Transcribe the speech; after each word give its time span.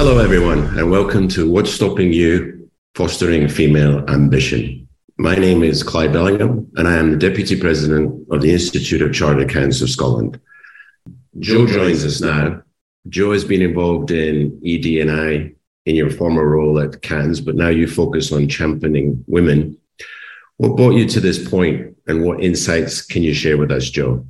everyone, 0.00 0.78
and 0.78 0.90
welcome 0.90 1.28
to 1.28 1.48
What's 1.48 1.70
Stopping 1.70 2.10
You 2.10 2.70
Fostering 2.94 3.48
Female 3.48 4.02
Ambition. 4.08 4.88
My 5.18 5.34
name 5.34 5.62
is 5.62 5.82
Clive 5.82 6.12
Bellingham, 6.12 6.70
and 6.76 6.88
I 6.88 6.96
am 6.96 7.10
the 7.10 7.16
Deputy 7.18 7.60
President 7.60 8.26
of 8.30 8.40
the 8.40 8.50
Institute 8.50 9.02
of 9.02 9.12
Chartered 9.12 9.42
Accountants 9.42 9.82
of 9.82 9.90
Scotland. 9.90 10.40
Joe 11.38 11.66
joins 11.66 12.04
us 12.04 12.22
now. 12.22 12.62
Joe 13.10 13.32
has 13.32 13.44
been 13.44 13.60
involved 13.60 14.10
in 14.10 14.58
ED&I 14.64 15.52
in 15.84 15.94
your 15.94 16.10
former 16.10 16.48
role 16.48 16.80
at 16.80 16.94
CA 17.04 17.16
ANZ, 17.16 17.44
but 17.44 17.54
now 17.54 17.68
you 17.68 17.86
focus 17.86 18.32
on 18.32 18.48
championing 18.48 19.22
women. 19.26 19.76
What 20.56 20.76
brought 20.76 20.94
you 20.94 21.06
to 21.08 21.20
this 21.20 21.46
point, 21.46 21.94
and 22.06 22.24
what 22.24 22.42
insights 22.42 23.02
can 23.02 23.22
you 23.22 23.34
share 23.34 23.58
with 23.58 23.70
us, 23.70 23.90
Joe? 23.90 24.26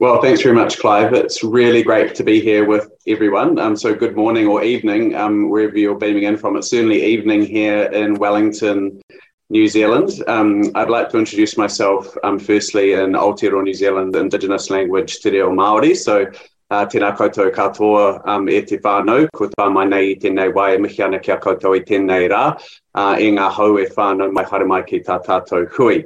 Well, 0.00 0.20
thanks 0.20 0.42
very 0.42 0.54
much, 0.54 0.78
Clive. 0.78 1.14
It's 1.14 1.44
really 1.44 1.84
great 1.84 2.14
to 2.16 2.24
be 2.24 2.40
here 2.40 2.64
with 2.64 2.90
everyone. 3.06 3.58
Um, 3.58 3.76
so, 3.76 3.94
good 3.94 4.16
morning 4.16 4.46
or 4.46 4.64
evening, 4.64 5.14
um, 5.14 5.48
wherever 5.48 5.78
you're 5.78 5.98
beaming 5.98 6.24
in 6.24 6.36
from. 6.36 6.56
It's 6.56 6.70
certainly 6.70 7.04
evening 7.04 7.42
here 7.42 7.84
in 7.84 8.14
Wellington, 8.14 9.00
New 9.48 9.68
Zealand. 9.68 10.10
Um, 10.26 10.72
I'd 10.74 10.90
like 10.90 11.10
to 11.10 11.18
introduce 11.18 11.56
myself 11.56 12.16
um, 12.24 12.38
firstly 12.38 12.94
in 12.94 13.12
Aotearoa 13.12 13.62
New 13.62 13.74
Zealand 13.74 14.16
Indigenous 14.16 14.70
language 14.70 15.20
Te 15.20 15.30
Reo 15.30 15.50
Māori. 15.50 15.96
So, 15.96 16.26
uh, 16.70 16.84
tēnā 16.86 17.16
koutou 17.16 17.52
katoa 17.54 18.26
um, 18.26 18.48
e 18.48 18.60
te 18.62 18.78
whānau, 18.78 19.28
ko 19.32 19.48
tā 19.54 19.70
mai 19.72 19.86
nei 19.86 20.10
i 20.10 20.16
tēnei 20.16 20.52
wai 20.54 20.74
e 20.74 20.78
mihi 20.78 21.04
ana 21.04 21.20
kia 21.20 21.38
koutou 21.38 21.78
i 21.78 21.84
tēnei 21.86 22.28
rā, 22.32 22.44
uh, 22.94 23.14
e 23.18 23.30
ngā 23.30 23.50
hau 23.52 23.78
e 23.78 23.86
whānau 23.86 24.32
mai 24.32 24.44
haere 24.50 24.66
mai 24.66 24.82
ki 24.82 25.04
tā 25.06 25.22
tātou 25.22 25.68
hui. 25.78 26.02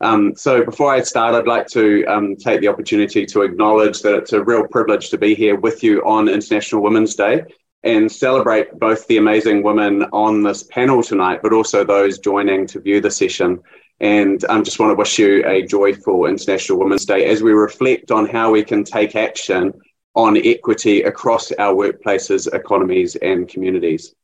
Um, 0.00 0.34
so 0.34 0.64
before 0.64 0.92
I 0.92 1.02
start, 1.02 1.34
I'd 1.34 1.46
like 1.46 1.66
to 1.68 2.04
um, 2.06 2.36
take 2.36 2.60
the 2.60 2.68
opportunity 2.68 3.26
to 3.26 3.42
acknowledge 3.42 4.00
that 4.00 4.14
it's 4.14 4.32
a 4.32 4.42
real 4.42 4.66
privilege 4.66 5.10
to 5.10 5.18
be 5.18 5.34
here 5.34 5.56
with 5.56 5.82
you 5.82 6.02
on 6.06 6.28
International 6.28 6.82
Women's 6.82 7.14
Day 7.14 7.44
and 7.82 8.10
celebrate 8.10 8.78
both 8.78 9.06
the 9.06 9.18
amazing 9.18 9.62
women 9.62 10.04
on 10.12 10.42
this 10.42 10.62
panel 10.62 11.02
tonight, 11.02 11.40
but 11.42 11.52
also 11.52 11.84
those 11.84 12.18
joining 12.18 12.66
to 12.68 12.80
view 12.80 13.00
the 13.00 13.10
session. 13.10 13.60
And 14.00 14.42
I 14.48 14.54
um, 14.54 14.64
just 14.64 14.78
want 14.78 14.90
to 14.90 14.94
wish 14.94 15.18
you 15.18 15.44
a 15.46 15.66
joyful 15.66 16.26
International 16.26 16.78
Women's 16.78 17.04
Day 17.04 17.26
as 17.26 17.42
we 17.42 17.52
reflect 17.52 18.10
on 18.10 18.26
how 18.26 18.50
we 18.50 18.64
can 18.64 18.84
take 18.84 19.14
action 19.16 19.72
on 20.14 20.36
equity 20.38 21.02
across 21.02 21.52
our 21.52 21.74
workplaces, 21.74 22.52
economies, 22.52 23.16
and 23.16 23.48
communities. 23.48 24.14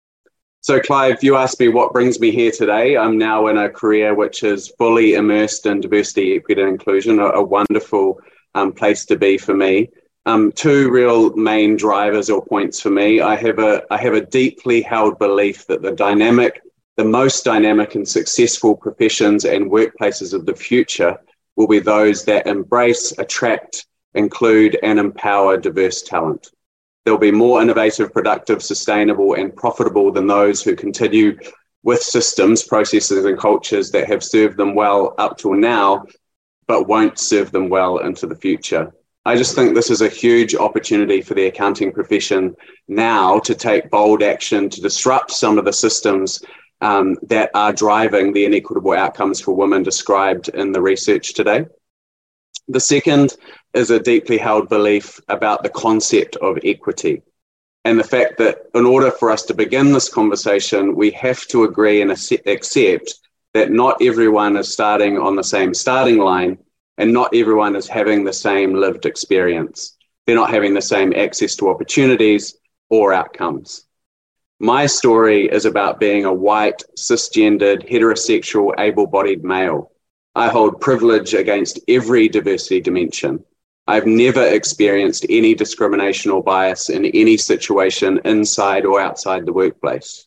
So, 0.66 0.80
Clive, 0.80 1.22
you 1.22 1.36
asked 1.36 1.60
me 1.60 1.68
what 1.68 1.92
brings 1.92 2.18
me 2.18 2.32
here 2.32 2.50
today. 2.50 2.96
I'm 2.96 3.16
now 3.16 3.46
in 3.46 3.56
a 3.56 3.70
career 3.70 4.16
which 4.16 4.42
is 4.42 4.66
fully 4.76 5.14
immersed 5.14 5.64
in 5.64 5.80
diversity, 5.80 6.34
equity, 6.34 6.60
and 6.60 6.70
inclusion, 6.70 7.20
a, 7.20 7.26
a 7.26 7.40
wonderful 7.40 8.20
um, 8.56 8.72
place 8.72 9.04
to 9.04 9.16
be 9.16 9.38
for 9.38 9.54
me. 9.54 9.90
Um, 10.26 10.50
two 10.50 10.90
real 10.90 11.36
main 11.36 11.76
drivers 11.76 12.28
or 12.30 12.44
points 12.44 12.80
for 12.80 12.90
me. 12.90 13.20
I 13.20 13.36
have 13.36 13.60
a 13.60 13.84
I 13.92 13.98
have 13.98 14.14
a 14.14 14.26
deeply 14.26 14.82
held 14.82 15.20
belief 15.20 15.68
that 15.68 15.82
the 15.82 15.92
dynamic, 15.92 16.60
the 16.96 17.04
most 17.04 17.44
dynamic 17.44 17.94
and 17.94 18.08
successful 18.08 18.76
professions 18.76 19.44
and 19.44 19.70
workplaces 19.70 20.34
of 20.34 20.46
the 20.46 20.56
future 20.56 21.16
will 21.54 21.68
be 21.68 21.78
those 21.78 22.24
that 22.24 22.48
embrace, 22.48 23.16
attract, 23.18 23.86
include, 24.14 24.76
and 24.82 24.98
empower 24.98 25.58
diverse 25.58 26.02
talent. 26.02 26.50
They'll 27.06 27.16
be 27.16 27.30
more 27.30 27.62
innovative, 27.62 28.12
productive, 28.12 28.64
sustainable, 28.64 29.34
and 29.34 29.54
profitable 29.54 30.10
than 30.10 30.26
those 30.26 30.60
who 30.60 30.74
continue 30.74 31.38
with 31.84 32.02
systems, 32.02 32.64
processes, 32.64 33.24
and 33.24 33.38
cultures 33.38 33.92
that 33.92 34.08
have 34.08 34.24
served 34.24 34.56
them 34.56 34.74
well 34.74 35.14
up 35.16 35.38
till 35.38 35.54
now, 35.54 36.04
but 36.66 36.88
won't 36.88 37.20
serve 37.20 37.52
them 37.52 37.68
well 37.68 37.98
into 37.98 38.26
the 38.26 38.34
future. 38.34 38.92
I 39.24 39.36
just 39.36 39.54
think 39.54 39.72
this 39.72 39.88
is 39.88 40.00
a 40.00 40.08
huge 40.08 40.56
opportunity 40.56 41.22
for 41.22 41.34
the 41.34 41.46
accounting 41.46 41.92
profession 41.92 42.56
now 42.88 43.38
to 43.38 43.54
take 43.54 43.88
bold 43.88 44.24
action 44.24 44.68
to 44.68 44.80
disrupt 44.80 45.30
some 45.30 45.58
of 45.58 45.64
the 45.64 45.72
systems 45.72 46.42
um, 46.80 47.16
that 47.22 47.50
are 47.54 47.72
driving 47.72 48.32
the 48.32 48.46
inequitable 48.46 48.94
outcomes 48.94 49.40
for 49.40 49.54
women 49.54 49.84
described 49.84 50.48
in 50.48 50.72
the 50.72 50.82
research 50.82 51.34
today. 51.34 51.66
The 52.68 52.80
second 52.80 53.36
is 53.74 53.90
a 53.90 54.00
deeply 54.00 54.38
held 54.38 54.68
belief 54.68 55.20
about 55.28 55.62
the 55.62 55.68
concept 55.68 56.36
of 56.36 56.58
equity 56.64 57.22
and 57.84 58.00
the 58.00 58.04
fact 58.04 58.38
that 58.38 58.62
in 58.74 58.84
order 58.84 59.12
for 59.12 59.30
us 59.30 59.44
to 59.44 59.54
begin 59.54 59.92
this 59.92 60.08
conversation, 60.08 60.96
we 60.96 61.12
have 61.12 61.46
to 61.46 61.62
agree 61.62 62.02
and 62.02 62.10
accept 62.10 63.14
that 63.54 63.70
not 63.70 64.02
everyone 64.02 64.56
is 64.56 64.72
starting 64.72 65.16
on 65.16 65.36
the 65.36 65.44
same 65.44 65.72
starting 65.72 66.18
line 66.18 66.58
and 66.98 67.12
not 67.12 67.32
everyone 67.32 67.76
is 67.76 67.86
having 67.86 68.24
the 68.24 68.32
same 68.32 68.74
lived 68.74 69.06
experience. 69.06 69.96
They're 70.26 70.34
not 70.34 70.50
having 70.50 70.74
the 70.74 70.82
same 70.82 71.12
access 71.12 71.54
to 71.56 71.68
opportunities 71.68 72.56
or 72.90 73.12
outcomes. 73.12 73.84
My 74.58 74.86
story 74.86 75.48
is 75.48 75.64
about 75.64 76.00
being 76.00 76.24
a 76.24 76.34
white, 76.34 76.82
cisgendered, 76.98 77.88
heterosexual, 77.88 78.72
able 78.80 79.06
bodied 79.06 79.44
male 79.44 79.92
I 80.36 80.50
hold 80.50 80.82
privilege 80.82 81.32
against 81.32 81.80
every 81.88 82.28
diversity 82.28 82.82
dimension. 82.82 83.42
I've 83.86 84.04
never 84.04 84.46
experienced 84.46 85.24
any 85.30 85.54
discrimination 85.54 86.30
or 86.30 86.42
bias 86.42 86.90
in 86.90 87.06
any 87.06 87.38
situation 87.38 88.20
inside 88.22 88.84
or 88.84 89.00
outside 89.00 89.46
the 89.46 89.54
workplace. 89.54 90.26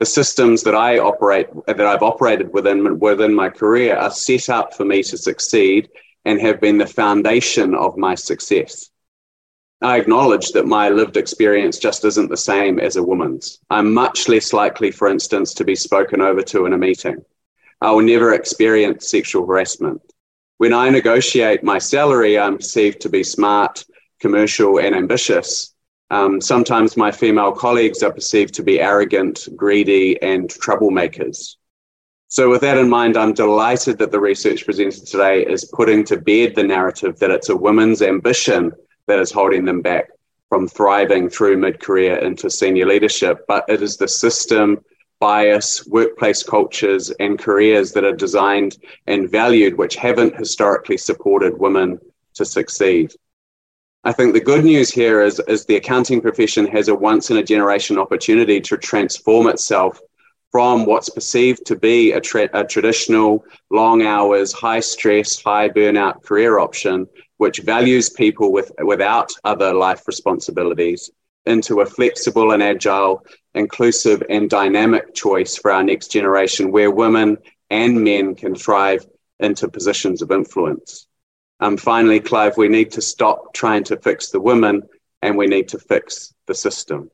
The 0.00 0.04
systems 0.04 0.62
that 0.64 0.74
I 0.74 0.98
operate, 0.98 1.46
that 1.66 1.80
I've 1.80 2.02
operated 2.02 2.52
within, 2.52 2.98
within 2.98 3.34
my 3.34 3.48
career 3.48 3.96
are 3.96 4.10
set 4.10 4.50
up 4.50 4.74
for 4.74 4.84
me 4.84 5.02
to 5.04 5.16
succeed 5.16 5.88
and 6.26 6.38
have 6.42 6.60
been 6.60 6.76
the 6.76 6.86
foundation 6.86 7.74
of 7.74 7.96
my 7.96 8.16
success. 8.16 8.90
I 9.80 9.96
acknowledge 9.96 10.50
that 10.50 10.66
my 10.66 10.90
lived 10.90 11.16
experience 11.16 11.78
just 11.78 12.04
isn't 12.04 12.28
the 12.28 12.36
same 12.36 12.78
as 12.78 12.96
a 12.96 13.02
woman's. 13.02 13.60
I'm 13.70 13.94
much 13.94 14.28
less 14.28 14.52
likely, 14.52 14.90
for 14.90 15.08
instance, 15.08 15.54
to 15.54 15.64
be 15.64 15.74
spoken 15.74 16.20
over 16.20 16.42
to 16.42 16.66
in 16.66 16.74
a 16.74 16.78
meeting. 16.78 17.24
I 17.80 17.92
will 17.92 18.02
never 18.02 18.34
experience 18.34 19.08
sexual 19.08 19.46
harassment. 19.46 20.02
When 20.56 20.72
I 20.72 20.90
negotiate 20.90 21.62
my 21.62 21.78
salary, 21.78 22.38
I'm 22.38 22.56
perceived 22.56 23.00
to 23.02 23.08
be 23.08 23.22
smart, 23.22 23.84
commercial, 24.20 24.80
and 24.80 24.94
ambitious. 24.94 25.74
Um, 26.10 26.40
sometimes 26.40 26.96
my 26.96 27.12
female 27.12 27.52
colleagues 27.52 28.02
are 28.02 28.12
perceived 28.12 28.54
to 28.54 28.64
be 28.64 28.80
arrogant, 28.80 29.48
greedy, 29.54 30.20
and 30.22 30.48
troublemakers. 30.48 31.56
So, 32.26 32.50
with 32.50 32.62
that 32.62 32.78
in 32.78 32.90
mind, 32.90 33.16
I'm 33.16 33.32
delighted 33.32 33.98
that 33.98 34.10
the 34.10 34.20
research 34.20 34.66
presented 34.66 35.06
today 35.06 35.46
is 35.46 35.70
putting 35.72 36.04
to 36.06 36.16
bed 36.16 36.54
the 36.54 36.64
narrative 36.64 37.18
that 37.20 37.30
it's 37.30 37.48
a 37.48 37.56
woman's 37.56 38.02
ambition 38.02 38.72
that 39.06 39.20
is 39.20 39.30
holding 39.30 39.64
them 39.64 39.80
back 39.80 40.08
from 40.48 40.66
thriving 40.66 41.28
through 41.28 41.56
mid 41.58 41.80
career 41.80 42.16
into 42.16 42.50
senior 42.50 42.86
leadership, 42.86 43.44
but 43.46 43.64
it 43.68 43.82
is 43.82 43.96
the 43.96 44.08
system 44.08 44.78
bias, 45.20 45.86
workplace 45.86 46.42
cultures, 46.42 47.10
and 47.20 47.38
careers 47.38 47.92
that 47.92 48.04
are 48.04 48.14
designed 48.14 48.78
and 49.06 49.30
valued, 49.30 49.76
which 49.76 49.96
haven't 49.96 50.36
historically 50.36 50.96
supported 50.96 51.58
women 51.58 51.98
to 52.34 52.44
succeed. 52.44 53.12
I 54.04 54.12
think 54.12 54.32
the 54.32 54.40
good 54.40 54.64
news 54.64 54.90
here 54.90 55.22
is, 55.22 55.40
is 55.48 55.64
the 55.64 55.76
accounting 55.76 56.20
profession 56.20 56.66
has 56.68 56.88
a 56.88 56.94
once 56.94 57.30
in 57.30 57.38
a 57.38 57.42
generation 57.42 57.98
opportunity 57.98 58.60
to 58.60 58.76
transform 58.76 59.48
itself 59.48 60.00
from 60.50 60.86
what's 60.86 61.10
perceived 61.10 61.66
to 61.66 61.76
be 61.76 62.12
a, 62.12 62.20
tra- 62.20 62.48
a 62.54 62.64
traditional, 62.64 63.44
long 63.70 64.02
hours, 64.02 64.52
high 64.52 64.80
stress, 64.80 65.42
high 65.42 65.68
burnout 65.68 66.22
career 66.22 66.58
option, 66.58 67.06
which 67.36 67.60
values 67.60 68.08
people 68.10 68.50
with, 68.52 68.72
without 68.84 69.30
other 69.44 69.74
life 69.74 70.06
responsibilities, 70.06 71.10
into 71.48 71.80
a 71.80 71.86
flexible 71.86 72.52
and 72.52 72.62
agile 72.62 73.24
inclusive 73.54 74.22
and 74.28 74.48
dynamic 74.48 75.14
choice 75.14 75.56
for 75.56 75.72
our 75.72 75.82
next 75.82 76.08
generation 76.08 76.70
where 76.70 76.90
women 76.90 77.38
and 77.70 78.04
men 78.04 78.34
can 78.34 78.54
thrive 78.54 79.04
into 79.40 79.68
positions 79.68 80.22
of 80.22 80.30
influence. 80.30 81.06
Um, 81.60 81.76
finally, 81.76 82.20
Clive, 82.20 82.56
we 82.56 82.68
need 82.68 82.92
to 82.92 83.02
stop 83.02 83.52
trying 83.52 83.84
to 83.84 83.96
fix 83.96 84.30
the 84.30 84.40
women 84.40 84.82
and 85.22 85.36
we 85.36 85.46
need 85.46 85.68
to 85.68 85.78
fix 85.78 86.32
the 86.46 86.54
system. 86.54 87.10